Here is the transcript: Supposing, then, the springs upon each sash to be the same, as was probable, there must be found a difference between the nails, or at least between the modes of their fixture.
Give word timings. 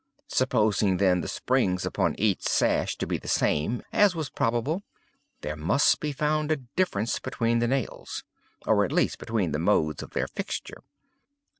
Supposing, 0.29 0.97
then, 0.97 1.21
the 1.21 1.27
springs 1.27 1.85
upon 1.85 2.15
each 2.17 2.41
sash 2.41 2.95
to 2.97 3.05
be 3.05 3.19
the 3.19 3.27
same, 3.27 3.83
as 3.93 4.15
was 4.15 4.31
probable, 4.31 4.81
there 5.41 5.55
must 5.55 5.99
be 5.99 6.11
found 6.11 6.49
a 6.49 6.55
difference 6.55 7.19
between 7.19 7.59
the 7.59 7.67
nails, 7.67 8.23
or 8.65 8.83
at 8.83 8.91
least 8.91 9.19
between 9.19 9.51
the 9.51 9.59
modes 9.59 10.01
of 10.01 10.13
their 10.13 10.25
fixture. 10.27 10.81